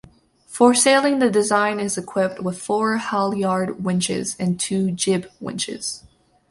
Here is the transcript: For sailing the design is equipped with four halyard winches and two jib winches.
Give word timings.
For 0.47 0.73
sailing 0.73 1.19
the 1.19 1.29
design 1.29 1.79
is 1.79 1.95
equipped 1.95 2.41
with 2.41 2.59
four 2.59 2.97
halyard 2.97 3.83
winches 3.83 4.35
and 4.39 4.59
two 4.59 4.89
jib 4.89 5.29
winches. 5.39 6.01